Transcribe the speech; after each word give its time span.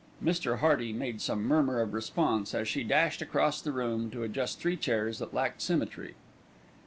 Mr. 0.23 0.57
Hearty 0.61 0.91
made 0.93 1.21
some 1.21 1.43
murmur 1.43 1.79
of 1.79 1.93
response 1.93 2.55
as 2.55 2.67
he 2.71 2.83
dashed 2.83 3.21
across 3.21 3.61
the 3.61 3.71
room 3.71 4.09
to 4.09 4.23
adjust 4.23 4.59
three 4.59 4.75
chairs 4.75 5.19
that 5.19 5.31
lacked 5.31 5.61
symmetry. 5.61 6.15